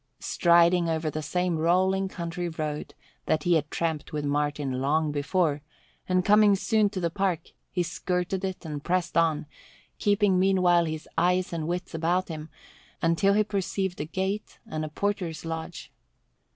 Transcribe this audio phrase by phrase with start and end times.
[0.19, 2.95] Striding over the same rolling country road
[3.27, 5.61] that he had tramped with Martin long before,
[6.09, 9.45] and coming soon to the park, he skirted it and pressed on,
[9.99, 12.49] keeping meanwhile his eyes and wits about him,
[12.99, 15.91] until he perceived a gate and a porter's lodge.